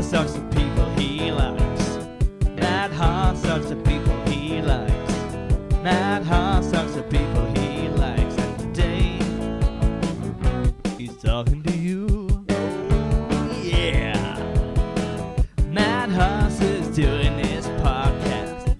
[0.00, 1.98] Hoss talks to people he likes.
[2.96, 5.12] Hoss talks to people he likes.
[6.26, 8.34] Hoss talks to people he likes.
[8.38, 9.18] And today,
[10.96, 12.46] he's talking to you.
[13.62, 14.38] Yeah.
[16.62, 18.74] Is doing his podcast.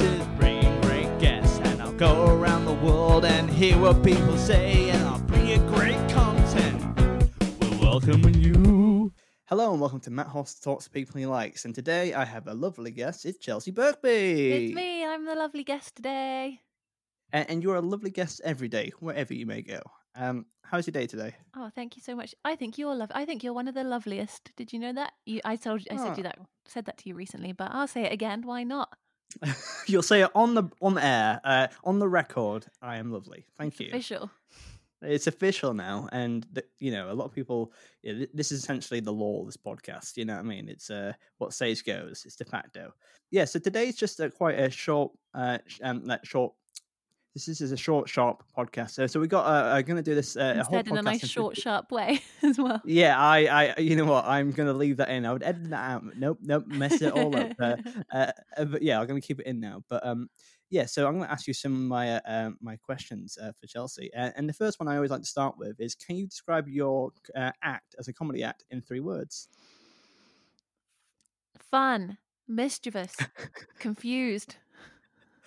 [0.00, 1.60] Is bringing great guests.
[1.62, 4.90] And I'll go around the world and hear what people say.
[4.90, 6.82] And I'll bring you great content.
[7.60, 8.79] We're welcoming you.
[9.50, 11.64] Hello and welcome to Matt Hoss Talks to People He Likes.
[11.64, 13.26] And today I have a lovely guest.
[13.26, 14.50] It's Chelsea Birkby.
[14.68, 15.04] It's me.
[15.04, 16.60] I'm the lovely guest today.
[17.32, 19.80] And, and you're a lovely guest every day, wherever you may go.
[20.14, 21.34] Um, how's your day today?
[21.56, 22.32] Oh, thank you so much.
[22.44, 23.10] I think you're love.
[23.12, 24.52] I think you're one of the loveliest.
[24.56, 25.14] Did you know that?
[25.26, 26.16] You, I told, I said Oh.
[26.16, 26.38] you that,
[26.68, 28.42] said that to you recently, but I'll say it again.
[28.46, 28.96] Why not?
[29.88, 32.66] You'll say it on the on air, uh, on the record.
[32.82, 33.46] I am lovely.
[33.58, 33.88] Thank you.
[33.88, 34.30] Official.
[35.02, 37.72] It's official now, and th- you know a lot of people.
[38.02, 40.16] Yeah, th- this is essentially the law of this podcast.
[40.16, 40.68] You know what I mean?
[40.68, 42.24] It's uh, what says goes.
[42.26, 42.92] It's de facto.
[43.30, 43.44] Yeah.
[43.44, 46.52] So today's just a, quite a short, uh, um, like short.
[47.32, 48.90] This is, is a short, sharp podcast.
[48.90, 49.46] So, so we got.
[49.46, 51.62] Uh, I'm going to do this uh, a whole Instead, in a nice, short, 50
[51.62, 52.82] sharp way as well.
[52.84, 54.24] Yeah, I, I, you know what?
[54.24, 55.24] I'm gonna leave that in.
[55.24, 56.04] I would edit that out.
[56.16, 57.52] Nope, nope, mess it all up.
[57.58, 57.76] Uh,
[58.12, 59.84] uh, uh, but yeah, I'm gonna keep it in now.
[59.88, 60.28] But um,
[60.70, 60.86] yeah.
[60.86, 64.12] So I'm gonna ask you some of my uh, um, my questions uh, for Chelsea.
[64.14, 66.68] Uh, and the first one I always like to start with is: Can you describe
[66.68, 69.48] your uh, act as a comedy act in three words?
[71.58, 72.18] Fun,
[72.48, 73.16] mischievous,
[73.78, 74.56] confused.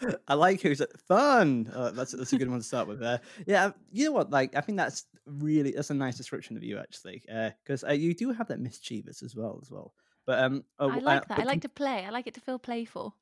[0.27, 1.71] I like who's fun.
[1.73, 3.01] Uh, that's that's a good one to start with.
[3.01, 4.29] Uh, yeah, you know what?
[4.29, 7.23] Like, I think that's really that's a nice description of you actually,
[7.63, 9.93] because uh, you do have that mischievous as well as well.
[10.25, 11.39] But um, oh, I uh, like that.
[11.39, 12.05] I like to play.
[12.05, 13.15] I like it to feel playful.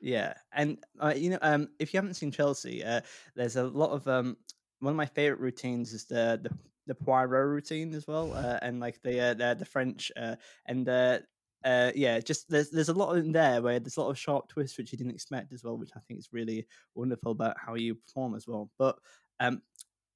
[0.00, 3.00] Yeah, and uh, you know, um, if you haven't seen Chelsea, uh,
[3.34, 4.36] there's a lot of um,
[4.78, 8.78] one of my favorite routines is the the the Poirot routine as well, uh, and
[8.80, 11.18] like the uh, the, the French uh, and uh,
[11.64, 14.48] uh, yeah, just there's there's a lot in there where there's a lot of sharp
[14.48, 17.74] twists which you didn't expect as well, which I think is really wonderful about how
[17.74, 18.70] you perform as well.
[18.78, 18.98] But
[19.40, 19.62] um,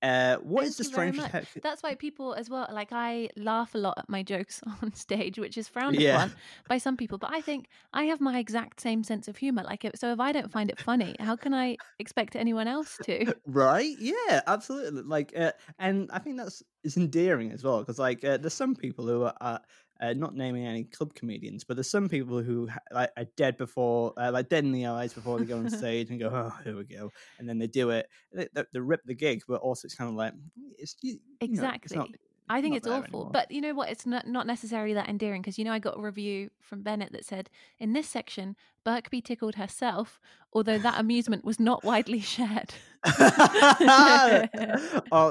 [0.03, 1.13] uh, what is Thank the you very strangest?
[1.13, 1.57] much.
[1.63, 5.39] That's why people as well, like I laugh a lot at my jokes on stage,
[5.39, 5.99] which is frowned Yeah.
[5.99, 6.35] upon
[6.69, 7.19] by some people.
[7.19, 9.63] But I think I have my exact same sense of humor.
[9.63, 12.99] Like, if, so if I don't find it funny, how can I expect anyone else
[13.01, 13.35] to?
[13.47, 18.25] right yeah absolutely like uh, and i think that's is endearing as well because like
[18.25, 19.61] uh, there's some people who are
[20.03, 24.13] uh, not naming any club comedians but there's some people who like are dead before
[24.19, 26.77] uh, like dead in the eyes before they go on stage and go oh here
[26.77, 29.87] we go and then they do it they, they, they rip the gig but also
[29.87, 30.35] it's kind of like
[30.77, 32.29] it's you, you know, it's not- Exactly.
[32.53, 33.03] I think not it's awful.
[33.05, 33.31] anymore.
[33.33, 33.91] But you know what?
[33.91, 37.13] It's not, not necessarily that endearing because, you know, I got a review from Bennett
[37.13, 40.21] that said, in this section, Birkby tickled herself,
[40.53, 42.75] although that amusement was not widely shared.
[43.05, 43.13] oh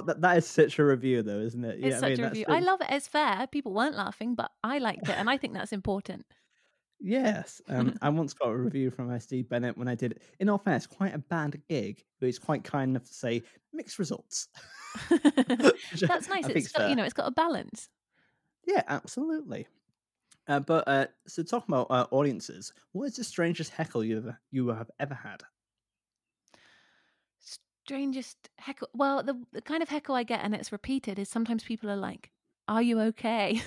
[0.05, 2.23] that, that is such a review though isn't it It's Yeah, I such mean, a
[2.29, 2.45] review.
[2.47, 2.87] the- I love it.
[2.89, 3.47] It's fair.
[3.47, 5.15] People weren't laughing, but I liked it.
[5.17, 6.25] And I think that's important.
[7.01, 10.59] Yes, um, I once got a review from Steve Bennett when I did, in all
[10.59, 14.50] fairness, quite a bad gig, but he's quite kind enough to say mixed results.
[15.09, 16.47] That's nice.
[16.47, 17.90] It's got, you know, it's got a balance.
[18.66, 19.67] Yeah, absolutely.
[20.47, 24.40] Uh, but uh, so talking about uh, audiences, what is the strangest heckle you ever
[24.51, 25.44] you have ever had?
[27.40, 28.90] Strangest heckle.
[28.94, 31.95] Well, the, the kind of heckle I get and it's repeated is sometimes people are
[31.97, 32.31] like,
[32.67, 33.61] Are you okay?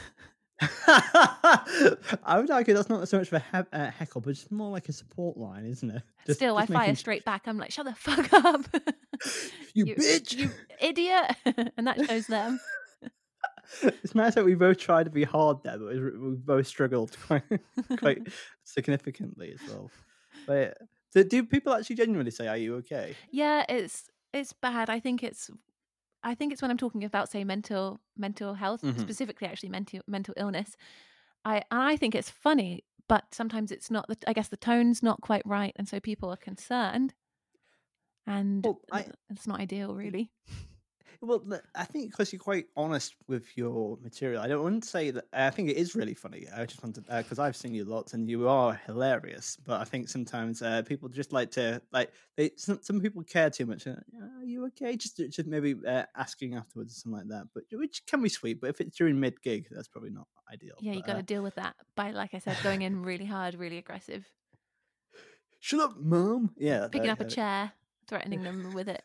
[2.25, 4.71] I would argue that's not so much of a he- uh, heckle, but it's more
[4.71, 6.03] like a support line, isn't it?
[6.27, 7.43] Just- Still, just I fire making- straight back.
[7.47, 8.65] I'm like, Shut the fuck up.
[9.75, 10.37] You, you- bitch!
[10.37, 11.35] you idiot.
[11.77, 12.61] and that shows them.
[13.83, 17.43] it's nice that we both tried to be hard there, but we both struggled quite
[17.99, 18.29] quite
[18.65, 19.91] significantly as well.
[20.47, 20.77] But
[21.13, 24.91] do, do people actually genuinely say, "Are you okay?" Yeah, it's it's bad.
[24.91, 25.51] I think it's
[26.23, 29.01] I think it's when I'm talking about say mental mental health, Mhm.
[29.01, 30.77] specifically actually mental mental illness.
[31.45, 34.09] I and I think it's funny, but sometimes it's not.
[34.09, 37.15] The, I guess the tone's not quite right, and so people are concerned,
[38.27, 39.99] and Well, I- it's not ideal, mm.
[39.99, 40.31] really.
[41.21, 41.43] Well,
[41.75, 45.25] I think because you're quite honest with your material, I don't want to say that.
[45.33, 46.47] I think it is really funny.
[46.55, 49.57] I just wanted to, because I've seen you lots and you are hilarious.
[49.65, 52.51] But I think sometimes uh, people just like to like they.
[52.57, 53.87] Some, some people care too much.
[53.87, 53.97] uh,
[54.39, 54.97] Are you okay?
[54.97, 57.49] Just just maybe uh, asking afterwards or something like that.
[57.55, 58.61] But which can be sweet.
[58.61, 60.77] But if it's during mid gig, that's probably not ideal.
[60.81, 63.27] Yeah, you got to uh, deal with that by, like I said, going in really
[63.27, 64.27] hard, really aggressive,
[65.65, 66.53] Shut up, mom.
[66.59, 67.73] Yeah, picking up a uh, chair,
[68.07, 69.03] threatening them with it.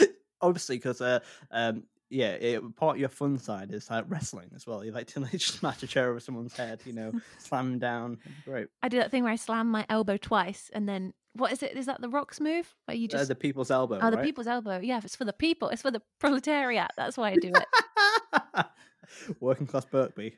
[0.40, 1.20] obviously because uh
[1.50, 5.06] um yeah it, part of your fun side is like wrestling as well you like
[5.06, 8.88] to like smash a chair over someone's head you know slam them down great I
[8.88, 11.76] do that thing where I slam my elbow twice, and then what is it?
[11.76, 12.74] Is that the rocks move?
[12.86, 14.24] Where you uh, just the people's elbow oh, the right?
[14.24, 14.80] people's elbow.
[14.82, 15.68] Yeah, it's for the people.
[15.68, 16.90] It's for the proletariat.
[16.96, 18.66] That's why I do it.
[19.40, 20.34] working class Birkby.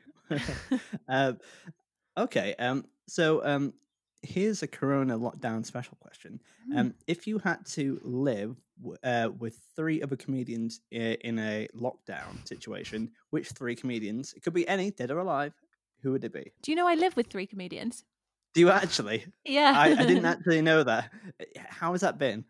[1.07, 1.39] um,
[2.17, 3.73] okay, um, so um,
[4.23, 6.41] here's a Corona lockdown special question.
[6.67, 6.77] Hmm.
[6.77, 8.55] Um, if you had to live
[9.03, 14.33] uh, with three other comedians in a lockdown situation, which three comedians?
[14.33, 15.53] It could be any, dead or alive.
[16.01, 16.51] Who would it be?
[16.63, 18.03] Do you know I live with three comedians?
[18.53, 19.25] Do you actually?
[19.45, 19.73] Yeah.
[19.75, 21.11] I, I didn't actually know that.
[21.69, 22.45] How has that been?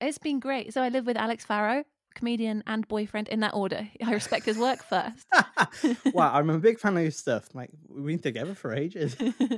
[0.00, 0.72] It's been great.
[0.72, 3.88] So I live with Alex Farrow, comedian and boyfriend in that order.
[4.04, 5.26] I respect his work first.
[6.14, 7.54] wow, I'm a big fan of his stuff.
[7.54, 9.16] Like we've been together for ages.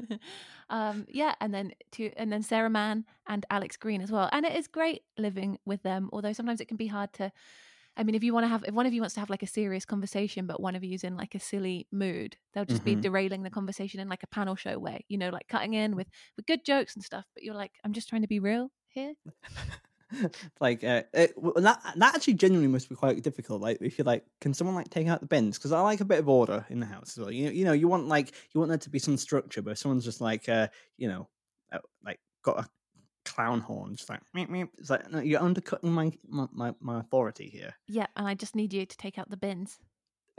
[0.70, 4.28] um, yeah, and then two, and then Sarah Mann and Alex Green as well.
[4.32, 6.10] And it is great living with them.
[6.12, 7.32] Although sometimes it can be hard to.
[7.96, 9.44] I mean, if you want to have, if one of you wants to have like
[9.44, 12.96] a serious conversation, but one of you's in like a silly mood, they'll just be
[12.96, 13.02] Mhm.
[13.02, 16.08] derailing the conversation in like a panel show way, you know, like cutting in with
[16.36, 17.24] with good jokes and stuff.
[17.34, 19.14] But you're like, I'm just trying to be real here.
[20.60, 23.60] like uh, it, well, that that actually genuinely must be quite difficult.
[23.60, 25.58] Like if you're like, can someone like take out the bins?
[25.58, 27.30] Because I like a bit of order in the house as well.
[27.30, 29.72] You know, you know, you want like you want there to be some structure, but
[29.72, 31.28] if someone's just like, uh, you know,
[31.72, 32.68] uh, like got a
[33.24, 34.68] clown horn, just like meep, meep.
[34.78, 37.74] It's like no, you're undercutting my, my my my authority here.
[37.88, 39.78] Yeah, and I just need you to take out the bins.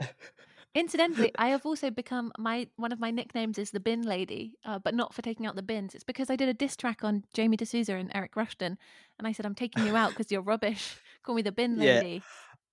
[0.76, 4.78] Incidentally, I have also become my one of my nicknames is the bin lady, uh,
[4.78, 5.94] but not for taking out the bins.
[5.94, 8.78] It's because I did a diss track on Jamie D'Souza and Eric Rushton,
[9.18, 10.96] and I said I'm taking you out because you're rubbish.
[11.22, 12.00] Call me the bin Yeah.
[12.00, 12.22] lady.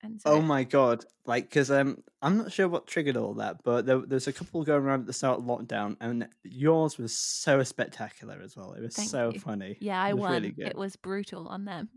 [0.03, 1.05] And so, Oh my god!
[1.25, 4.61] Like, because um, I'm not sure what triggered all that, but there, there's a couple
[4.65, 8.73] going around at the start of lockdown, and yours was so spectacular as well.
[8.73, 9.39] It was Thank so you.
[9.39, 9.77] funny.
[9.79, 10.31] yeah, I it was won.
[10.33, 10.67] really good.
[10.67, 11.89] It was brutal on them.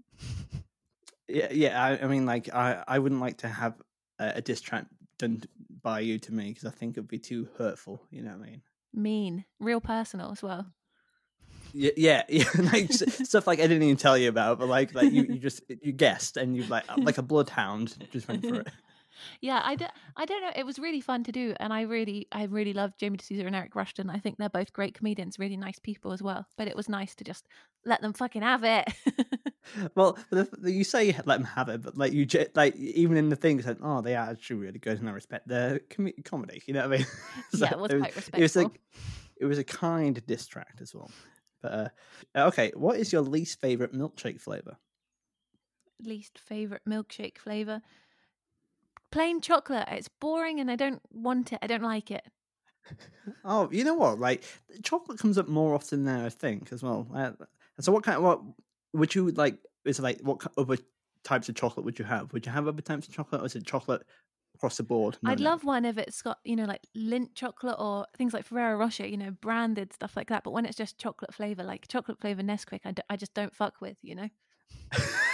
[1.29, 1.83] Yeah, yeah.
[1.83, 3.75] I, I mean, like, I, I wouldn't like to have
[4.21, 4.87] a, a diss track
[5.19, 5.43] done
[5.83, 8.03] by you to me because I think it'd be too hurtful.
[8.11, 8.63] You know what I mean?
[8.93, 10.67] Mean, real personal as well.
[11.73, 12.45] Yeah, yeah, yeah.
[12.73, 15.63] like stuff like I didn't even tell you about, but like, like you, you just
[15.83, 18.69] you guessed and you like uh, like a bloodhound just went for it.
[19.41, 20.53] Yeah, I don't know.
[20.55, 23.57] It was really fun to do, and I really, I really loved Jamie D'Souza and
[23.57, 24.11] Eric Rushton.
[24.11, 26.47] I think they're both great comedians, really nice people as well.
[26.57, 27.47] But it was nice to just
[27.85, 28.93] let them fucking have it.
[29.95, 33.29] Well, the, the, you say let them have it, but like you like even in
[33.29, 36.63] the things like oh they are actually really good and I respect their com- comedy.
[36.67, 37.07] You know what I mean?
[37.55, 38.39] yeah, it was quite respectful.
[38.39, 38.81] It was like
[39.41, 41.11] it was a kind distract as well.
[41.63, 41.93] But
[42.37, 44.77] uh, okay, what is your least favorite milkshake flavor?
[46.03, 47.83] Least favorite milkshake flavor.
[49.11, 49.89] Plain chocolate.
[49.91, 51.59] It's boring, and I don't want it.
[51.63, 52.25] I don't like it.
[53.45, 54.21] Oh, you know what?
[54.21, 54.45] Like
[54.85, 57.09] chocolate comes up more often than I think as well.
[57.13, 57.33] Uh,
[57.81, 58.17] so what kind?
[58.19, 58.41] of What
[58.93, 59.59] would you like?
[59.85, 60.77] Is it like what other
[61.25, 62.33] types of chocolate would you have?
[62.33, 64.07] Would you have other types of chocolate, or is it chocolate
[64.55, 65.19] across the board?
[65.25, 65.51] I'd No, no.
[65.51, 69.07] love one if it's got you know like Lindt chocolate or things like Ferrero Rocher,
[69.07, 70.45] you know, branded stuff like that.
[70.45, 73.55] But when it's just chocolate flavor, like chocolate flavor Nesquik, I, d- I just don't
[73.57, 73.97] fuck with.
[74.03, 74.29] You know.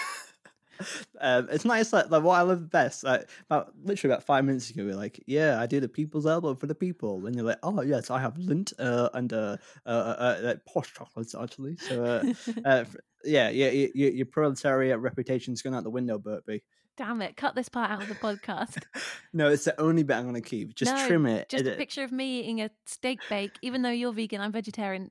[1.21, 3.05] um, it's nice like, like what I love best.
[3.05, 6.27] Like about literally about five minutes ago, we are like, "Yeah, I do the people's
[6.27, 9.57] elbow for the people," and you're like, "Oh yes, I have Lindt uh, and uh,
[9.87, 12.33] uh, uh, uh, like posh chocolates actually." So uh,
[12.65, 12.85] uh,
[13.25, 16.63] yeah, yeah, y- y- your proletariat reputation's gone out the window, Birkby.
[16.97, 17.37] Damn it!
[17.39, 18.83] Cut this part out of the podcast.
[19.35, 20.75] No, it's the only bit I'm going to keep.
[20.75, 21.49] Just No, trim it.
[21.49, 23.53] Just a edit- picture of me eating a steak bake.
[23.63, 25.11] Even though you're vegan, I'm vegetarian.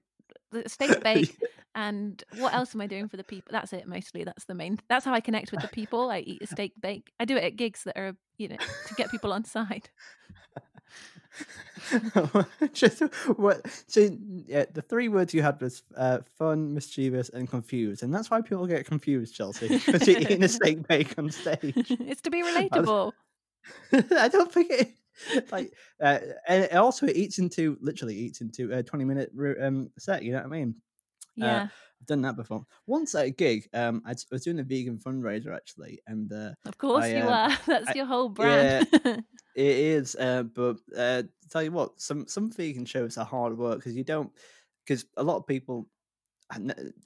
[0.51, 1.37] The steak bake.
[1.73, 3.51] And what else am I doing for the people?
[3.51, 4.23] That's it mostly.
[4.25, 4.79] That's the main.
[4.89, 6.09] That's how I connect with the people.
[6.09, 7.11] I eat a steak bake.
[7.19, 9.89] I do it at gigs that are, you know, to get people on side.
[12.73, 13.01] just
[13.37, 13.65] what?
[13.87, 14.09] So
[14.47, 18.41] yeah, the three words you had was uh, fun, mischievous, and confused, and that's why
[18.41, 21.73] people get confused, Chelsea, because you're eating a steak bake on stage.
[21.75, 23.13] it's to be relatable.
[23.93, 24.91] I don't think it.
[25.51, 30.23] Like, uh, and it also eats into literally eats into a twenty minute um set.
[30.23, 30.75] You know what I mean?
[31.35, 32.65] Yeah, I've done that before.
[32.87, 36.77] Once at a gig, um, I was doing a vegan fundraiser actually, and uh, of
[36.77, 37.57] course I, you uh, are.
[37.67, 38.87] That's I- your whole brand.
[39.05, 39.17] Yeah,
[39.53, 43.79] It is, uh, but uh, tell you what, some some vegan shows are hard work
[43.79, 44.31] because you don't,
[44.85, 45.87] because a lot of people.
[46.51, 46.59] I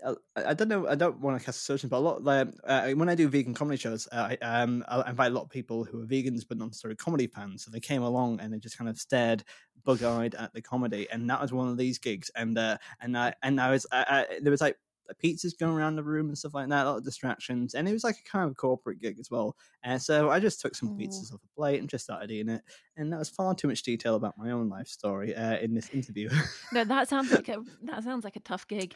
[0.03, 0.87] uh, I don't know.
[0.87, 2.23] I don't want to cast assertions, but a lot.
[2.23, 5.43] Like, uh, when I do vegan comedy shows, uh, I um I invite a lot
[5.43, 7.63] of people who are vegans but not necessarily comedy fans.
[7.63, 9.43] So they came along and they just kind of stared
[9.83, 12.31] bug-eyed at the comedy, and that was one of these gigs.
[12.35, 14.77] And uh, and I and I was I, I, there was like
[15.23, 17.93] pizzas going around the room and stuff like that, a lot of distractions, and it
[17.93, 19.55] was like a kind of corporate gig as well.
[19.83, 20.97] And so I just took some Ooh.
[20.97, 22.63] pizzas off a plate and just started eating it.
[22.97, 25.89] And that was far too much detail about my own life story uh, in this
[25.89, 26.29] interview.
[26.73, 28.95] no, that sounds like a that sounds like a tough gig.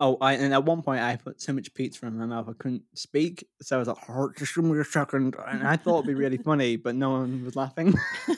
[0.00, 2.52] Oh, I, and at one point I put so much pizza in my mouth I
[2.52, 3.48] couldn't speak.
[3.62, 5.36] So I was like, "Oh, just give me a second.
[5.46, 7.94] And I thought it'd be really funny, but no one was laughing.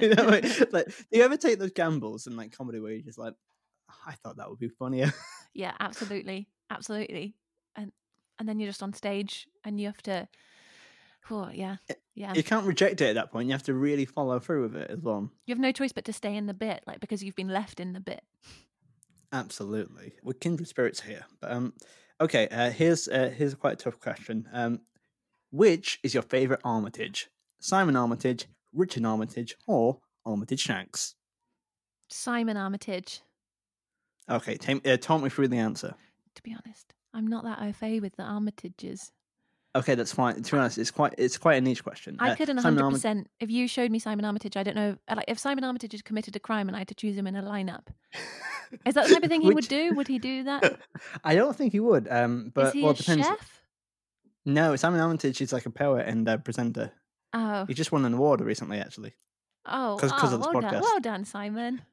[0.00, 3.02] you know, like, like, do you ever take those gambles in like comedy where you're
[3.02, 3.34] just like,
[4.06, 5.12] I thought that would be funnier.
[5.54, 7.34] yeah, absolutely, absolutely.
[7.76, 7.92] And
[8.38, 10.28] and then you're just on stage and you have to
[11.30, 11.76] Oh, yeah.
[11.88, 12.32] Eh, yeah.
[12.34, 13.46] You can't reject it at that point.
[13.46, 15.30] You have to really follow through with it as well.
[15.46, 17.80] You have no choice but to stay in the bit, like because you've been left
[17.80, 18.22] in the bit.
[19.32, 21.24] Absolutely, we're kindred spirits here.
[21.40, 21.72] But um,
[22.20, 24.48] okay, uh, here's uh, here's quite a tough question.
[24.52, 24.80] Um,
[25.52, 27.28] which is your favorite Armitage?
[27.60, 31.14] Simon Armitage, Richard Armitage, or Armitage Shanks?
[32.08, 33.22] Simon Armitage.
[34.28, 35.94] Okay, take, uh, talk me through the answer.
[36.36, 39.10] To be honest, I'm not that au fait with the Armitages.
[39.76, 40.42] Okay, that's fine.
[40.42, 42.16] To be honest, it's quite it's quite a niche question.
[42.18, 42.84] I Uh, couldn't Simon 100.
[42.84, 44.96] Armi- percent If you showed me Simon Armitage, I don't know.
[45.06, 47.26] uh, Like if Simon Armitage had committed a crime and I had to choose him
[47.28, 47.86] in a lineup,
[48.84, 49.94] is that the type of thing he would do?
[49.94, 50.80] Would he do that?
[51.24, 52.08] I don't think he would.
[52.10, 53.26] Um, but is he well, a depends.
[53.28, 53.62] chef?
[54.44, 56.90] No, Simon Armitage is like a poet and a presenter.
[57.32, 59.12] Oh, He just won an award recently, actually.
[59.66, 61.82] oh, 'cause- 'cause oh, of this well done, well done, Simon.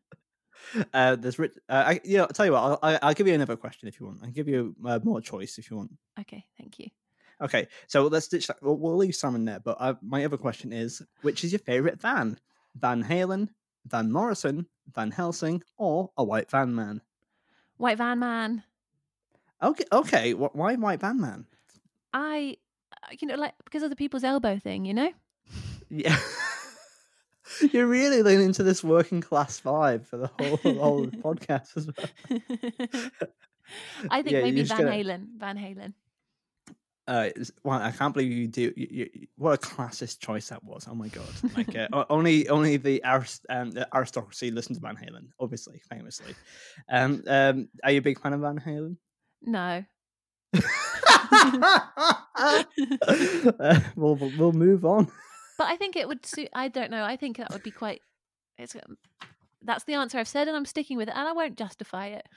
[0.91, 1.53] Uh, there's Rich.
[1.69, 2.79] Uh, I, you know, I'll tell you what.
[2.81, 4.19] I'll, I'll give you another question if you want.
[4.24, 5.91] I'll give you uh, more choice if you want.
[6.19, 6.88] Okay, thank you.
[7.41, 8.58] Okay, so let's ditch that.
[8.62, 9.60] We'll, we'll leave Simon there.
[9.60, 12.39] But uh, my other question is, which is your favorite van?
[12.75, 13.50] Van Halen,
[13.86, 17.01] Van Morrison, Van Helsing, or a White Van Man?
[17.77, 18.63] White Van Man.
[19.62, 20.34] Okay, okay.
[20.34, 21.46] Why White Van Man?
[22.13, 22.58] I,
[23.03, 25.12] uh, you know, like because of the people's elbow thing, you know.
[25.89, 26.17] Yeah.
[27.72, 33.10] You're really leaning into this working class vibe for the whole, whole podcast as well.
[34.12, 35.27] I think Yeah, maybe Van gonna- Halen.
[35.38, 35.94] Van Halen.
[37.07, 37.29] Uh,
[37.63, 38.73] well, I can't believe you do.
[38.75, 40.87] You, you, what a classist choice that was!
[40.89, 41.29] Oh my god!
[41.55, 46.35] Like uh, only only the, arist- um, the aristocracy listen to Van Halen, obviously, famously.
[46.89, 48.97] Um, um, are you a big fan of Van Halen?
[49.41, 49.85] No.
[52.37, 52.63] uh,
[53.95, 55.09] we'll we'll we'll move on.
[55.57, 56.49] But I think it would suit.
[56.53, 57.03] I don't know.
[57.03, 58.01] I think that would be quite.
[58.57, 58.75] It's.
[58.75, 58.97] um,
[59.63, 62.27] That's the answer I've said, and I'm sticking with it, and I won't justify it.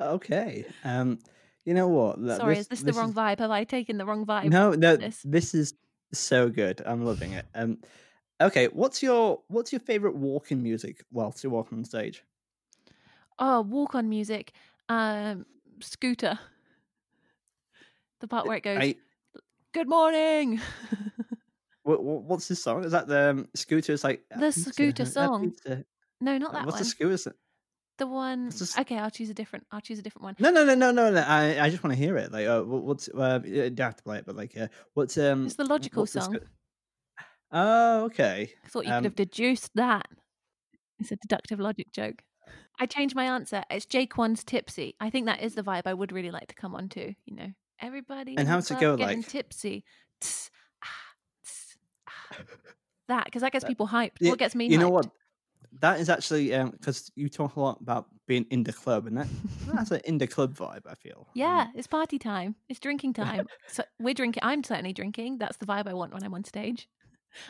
[0.00, 0.66] Okay.
[0.84, 1.18] Um,
[1.66, 2.18] you know what?
[2.38, 3.40] Sorry, is this the wrong vibe?
[3.40, 4.48] Have I taken the wrong vibe?
[4.48, 4.96] No, no.
[4.96, 5.20] this?
[5.24, 5.74] This is
[6.12, 6.80] so good.
[6.86, 7.44] I'm loving it.
[7.56, 7.78] Um,
[8.40, 8.68] okay.
[8.68, 12.22] What's your what's your favorite walking music whilst you're walking on stage?
[13.40, 14.52] Oh, walk on music.
[14.88, 15.44] Um,
[15.80, 16.38] scooter.
[18.20, 18.94] The part where it goes, I,
[19.72, 20.60] "Good morning."
[21.82, 22.84] what, what's this song?
[22.84, 25.52] Is that the um, It's like The Scooter song.
[26.20, 26.82] no, not that What's one.
[26.82, 27.34] the Scooter?
[27.98, 28.50] The one.
[28.50, 29.66] this- Okay, I'll choose a different.
[29.72, 30.36] I'll choose a different one.
[30.38, 31.20] No, no, no, no, no, no.
[31.20, 32.30] I, I just want to hear it.
[32.30, 35.46] Like, uh, what's uh, you don't have to play it, but like, uh, what's um?
[35.46, 36.38] It's the logical song.
[37.52, 38.52] Oh, okay.
[38.64, 40.06] I thought you Um, could have deduced that.
[40.98, 42.22] It's a deductive logic joke.
[42.78, 43.62] I changed my answer.
[43.70, 44.94] It's J-Kwon's Tipsy.
[45.00, 47.14] I think that is the vibe I would really like to come on to.
[47.24, 47.48] You know,
[47.80, 48.36] everybody.
[48.36, 49.26] And how's it go like?
[49.28, 49.84] Tipsy.
[50.20, 50.50] Tss,
[50.84, 50.88] ah,
[51.44, 51.76] tss,
[52.08, 52.36] ah.
[53.08, 54.16] That because that gets people hyped.
[54.20, 54.66] What gets me?
[54.66, 55.06] You know what?
[55.80, 59.16] That is actually um because you talk a lot about being in the club, and
[59.18, 59.26] that
[59.72, 60.86] that's an in the club vibe.
[60.86, 61.20] I feel.
[61.20, 62.56] Um, Yeah, it's party time.
[62.68, 63.46] It's drinking time.
[63.68, 64.42] so we're drinking.
[64.42, 65.38] I'm certainly drinking.
[65.38, 66.88] That's the vibe I want when I'm on stage.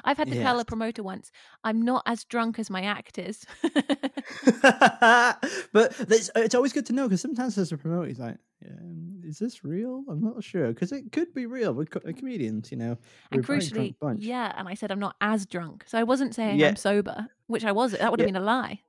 [0.05, 1.31] I've had to tell a promoter once,
[1.65, 3.45] I'm not as drunk as my act is.
[4.63, 8.37] but it's, it's always good to know because sometimes as a promoter, he's like,
[8.69, 10.05] um, "Is this real?
[10.09, 11.73] I'm not sure because it could be real.
[11.73, 12.99] We're co- comedians, you know.
[13.31, 15.85] And crucially, yeah, and I said I'm not as drunk.
[15.87, 16.69] So I wasn't saying Yeah.
[16.69, 17.93] I'm sober, which I was.
[17.93, 18.33] That would have Yeah.
[18.33, 18.81] been a lie.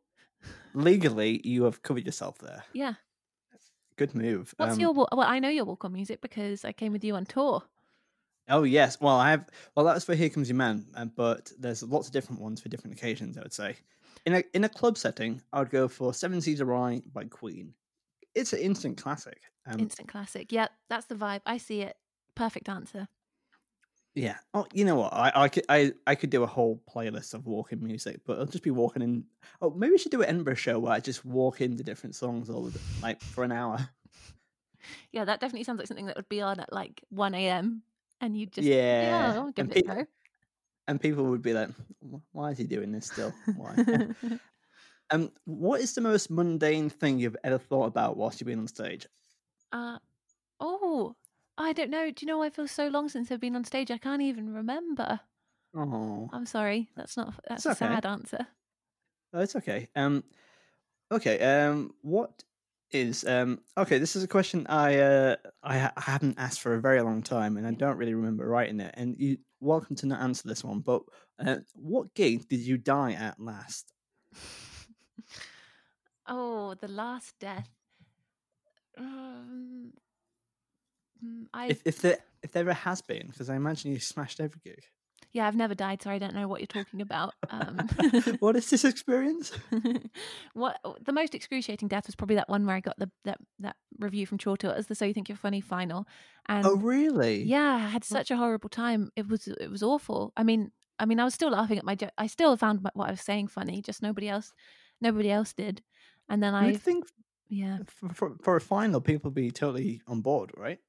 [0.73, 2.63] Legally, you have covered yourself there.
[2.73, 2.93] Yeah.
[3.95, 4.53] Good move.
[4.57, 5.07] What's Um, your well?
[5.21, 7.63] I know your walk on music because I came with you on tour.
[8.49, 8.99] Oh yes.
[9.01, 9.47] Well, I have.
[9.75, 12.69] Well, that's for Here Comes Your Man, uh, but there's lots of different ones for
[12.69, 13.37] different occasions.
[13.37, 13.75] I would say,
[14.25, 17.25] in a in a club setting, I would go for Seven Seas of Rhye by
[17.25, 17.73] Queen.
[18.35, 19.41] It's an instant classic.
[19.65, 20.51] Um, Instant classic.
[20.51, 21.41] Yeah, that's the vibe.
[21.45, 21.97] I see it.
[22.35, 23.07] Perfect answer.
[24.15, 24.37] yeah.
[24.53, 25.13] Oh, you know what?
[25.13, 28.45] I I could I, I could do a whole playlist of walking music, but I'll
[28.45, 29.25] just be walking in.
[29.61, 32.49] Oh, maybe we should do an Edinburgh show where I just walk into different songs
[32.49, 33.89] all the like for an hour.
[35.11, 37.81] Yeah, that definitely sounds like something that would be on at like 1 a.m.
[38.21, 40.05] And you just Yeah, I'll give and it pe- go.
[40.87, 41.69] And people would be like,
[42.31, 43.37] "Why is he doing this still?
[43.53, 43.79] Why?"
[45.09, 48.67] um, what is the most mundane thing you've ever thought about whilst you've been on
[48.67, 49.07] stage?
[49.71, 49.99] uh,
[50.59, 51.15] oh,
[51.57, 52.11] I don't know.
[52.11, 52.43] Do you know?
[52.43, 53.91] I feel so long since I've been on stage.
[53.91, 55.21] I can't even remember.
[55.73, 56.89] Oh, I'm sorry.
[56.95, 57.43] That's not.
[57.47, 57.99] That's It's a okay.
[57.99, 58.47] sad answer.
[59.33, 59.89] oh, it's okay.
[59.95, 60.23] Um,
[61.11, 61.39] okay.
[61.41, 62.43] Um, what
[62.91, 63.59] is um?
[63.77, 67.01] Okay, this is a question I uh I, ha- I haven't asked for a very
[67.01, 68.93] long time, and I don't really remember writing it.
[68.97, 71.01] And you welcome to not answer this one, but
[71.39, 73.91] uh, what gig did you die at last?
[76.27, 77.69] oh, the last death.
[78.97, 79.93] Um,
[81.23, 84.39] mm, I If if there if there ever has been, because I imagine you smashed
[84.39, 84.83] every gig.
[85.33, 87.33] Yeah, I've never died, so I don't know what you're talking about.
[87.49, 87.77] Um,
[88.39, 89.51] what is this experience?
[90.53, 93.75] what the most excruciating death was probably that one where I got the that that
[93.99, 96.07] review from Chortle as the "So You Think You're Funny" final,
[96.47, 97.43] and oh, really?
[97.43, 99.11] yeah, I had such a horrible time.
[99.15, 100.33] It was it was awful.
[100.37, 102.11] I mean, I mean, I was still laughing at my joke.
[102.17, 104.53] I still found my, what I was saying funny, just nobody else,
[105.01, 105.81] nobody else did.
[106.29, 107.05] And then I I, think
[107.49, 110.79] yeah, for, for, for a final, people be totally on board, right?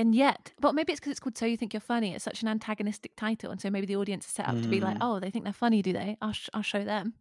[0.00, 2.40] And yet, but maybe it's because it's called "So You Think You're Funny." It's such
[2.40, 5.02] an antagonistic title, and so maybe the audience is set up to be like, Mm.
[5.02, 6.16] "Oh, they think they're funny, do they?
[6.22, 7.12] I'll sh- I'll show them."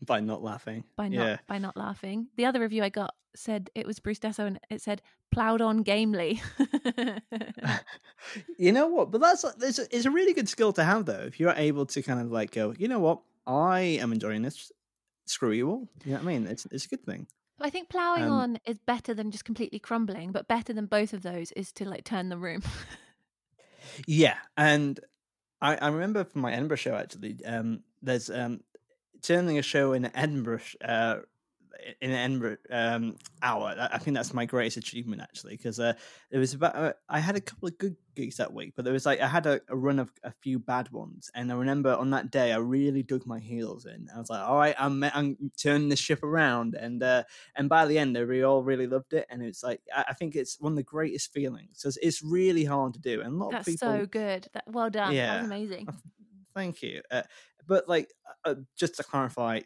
[0.00, 0.84] By not laughing.
[0.96, 1.36] by not yeah.
[1.46, 2.28] by not laughing.
[2.36, 5.82] The other review I got said it was Bruce Dessau and it said plowed on
[5.82, 6.40] gamely.
[8.58, 9.10] you know what?
[9.10, 11.24] But that's it's a, it's a really good skill to have, though.
[11.26, 13.20] If you're able to kind of like go, you know what?
[13.46, 14.72] I am enjoying this.
[15.26, 15.88] Screw you all.
[16.04, 16.46] You know what I mean?
[16.46, 17.26] It's it's a good thing.
[17.60, 21.12] I think plowing Um, on is better than just completely crumbling, but better than both
[21.12, 22.62] of those is to like turn the room.
[24.06, 24.98] Yeah, and
[25.60, 27.38] I, I remember from my Edinburgh show actually.
[27.44, 28.60] Um, there's um,
[29.22, 30.60] turning a show in Edinburgh.
[30.84, 31.18] Uh,
[32.00, 35.94] in an um, hour, I think that's my greatest achievement actually, because uh,
[36.30, 36.74] it was about.
[36.76, 39.28] Uh, I had a couple of good gigs that week, but there was like I
[39.28, 42.52] had a, a run of a few bad ones, and I remember on that day
[42.52, 44.08] I really dug my heels in.
[44.14, 47.86] I was like, "All right, I'm I'm turning this ship around," and uh, and by
[47.86, 50.72] the end, we all really loved it, and it's like I, I think it's one
[50.72, 51.82] of the greatest feelings.
[51.82, 54.48] 'cause it's really hard to do, and a lot That's of people That's so good.
[54.52, 55.22] That, well done.
[55.26, 55.34] That Yeah.
[55.34, 55.90] was amazing.
[56.54, 57.02] Thank you.
[57.10, 57.22] Uh,
[57.66, 58.12] but like,
[58.44, 59.60] uh, just to clarify,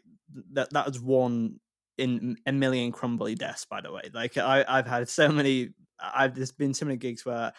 [0.51, 1.59] that that was one
[1.97, 3.65] in a million crumbly deaths.
[3.65, 5.69] By the way, like I I've had so many.
[5.99, 7.53] I've there's been so many gigs where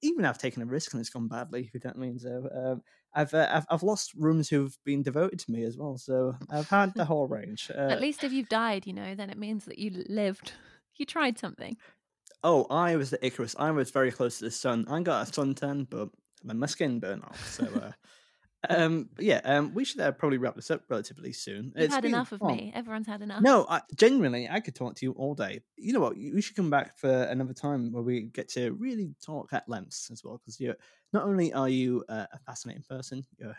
[0.00, 1.60] even I've taken a risk and it's gone badly.
[1.66, 2.48] If you don't mean so.
[2.54, 5.98] Um, I've, uh, I've I've lost rooms who've been devoted to me as well.
[5.98, 7.70] So I've had the whole range.
[7.70, 10.52] Uh, At least if you've died, you know, then it means that you lived.
[10.96, 11.76] You tried something.
[12.44, 13.56] Oh, I was the Icarus.
[13.58, 14.86] I was very close to the sun.
[14.88, 16.10] I got a suntan, but
[16.44, 17.44] my skin burned off.
[17.48, 17.92] So, uh,
[18.70, 21.72] um, yeah, um, we should uh, probably wrap this up relatively soon.
[21.76, 22.72] You've It's had enough of me.
[22.74, 23.42] Everyone's had enough.
[23.42, 25.60] No, I, genuinely, I could talk to you all day.
[25.76, 26.16] You know what?
[26.16, 30.10] We should come back for another time where we get to really talk at lengths
[30.10, 30.38] as well.
[30.38, 30.76] Because you're
[31.12, 33.56] not only are you uh, a fascinating person, you're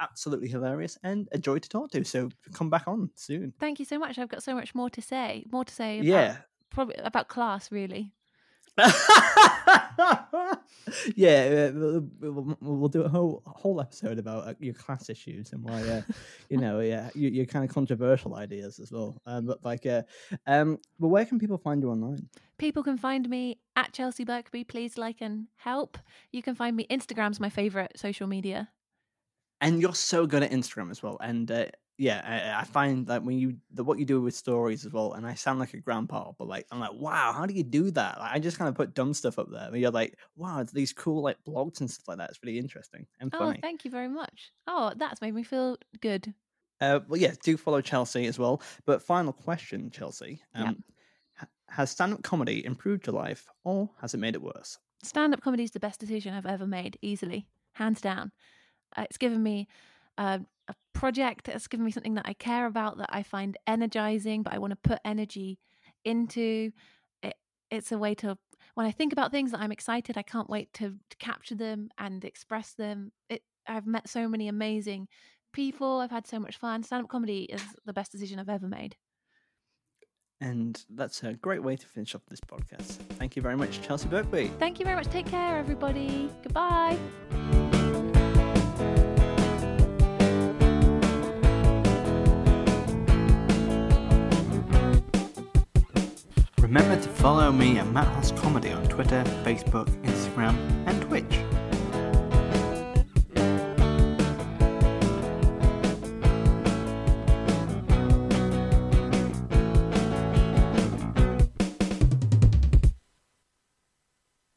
[0.00, 2.02] absolutely hilarious and a joy to talk to.
[2.04, 3.52] So come back on soon.
[3.60, 4.18] Thank you so much.
[4.18, 5.44] I've got so much more to say.
[5.52, 6.36] More to say about Yeah.
[6.70, 8.12] probably about class really.
[11.16, 15.52] yeah, uh, we'll, we'll, we'll do a whole whole episode about uh, your class issues
[15.52, 16.02] and why, uh,
[16.48, 19.20] you know, yeah, your, your kind of controversial ideas as well.
[19.26, 20.02] Um, but like, uh,
[20.46, 22.28] um, but where can people find you online?
[22.58, 24.66] People can find me at Chelsea Birkby.
[24.68, 25.98] Please like and help.
[26.32, 26.86] You can find me.
[26.90, 28.68] Instagram's my favorite social media.
[29.62, 31.18] And you're so good at Instagram as well.
[31.20, 31.66] And uh,
[32.00, 35.12] yeah, I, I find that when you the, what you do with stories as well,
[35.12, 37.90] and I sound like a grandpa, but like I'm like, wow, how do you do
[37.92, 38.18] that?
[38.18, 39.68] Like, I just kind of put dumb stuff up there.
[39.68, 42.30] And you're like, wow, it's these cool like blogs and stuff like that.
[42.30, 43.42] It's really interesting and funny.
[43.42, 43.60] Oh, funny.
[43.60, 44.52] thank you very much.
[44.66, 46.34] Oh, that's made me feel good.
[46.80, 48.62] Uh, well, yeah, do follow Chelsea as well.
[48.86, 50.42] But final question, Chelsea.
[50.54, 50.82] Um,
[51.34, 54.78] ha- Has stand up comedy improved your life or has it made it worse?
[55.02, 58.32] Stand up comedy is the best decision I've ever made, easily, hands down.
[58.96, 59.68] Uh, it's given me
[60.18, 64.42] uh, a project, that's given me something that I care about, that I find energizing,
[64.42, 65.58] but I want to put energy
[66.04, 66.70] into.
[67.22, 67.34] It,
[67.70, 68.38] it's a way to,
[68.74, 71.90] when I think about things that I'm excited, I can't wait to, to capture them
[71.98, 73.12] and express them.
[73.28, 75.08] It, I've met so many amazing
[75.52, 76.82] people, I've had so much fun.
[76.82, 78.96] Stand up comedy is the best decision I've ever made.
[80.40, 82.98] And that's a great way to finish off this podcast.
[83.18, 84.50] Thank you very much, Chelsea Birkby.
[84.58, 85.08] Thank you very much.
[85.08, 86.30] Take care, everybody.
[86.42, 86.98] Goodbye.
[96.70, 100.54] Remember to follow me at Matt Hoss Comedy on Twitter, Facebook, Instagram,
[100.86, 101.49] and Twitch.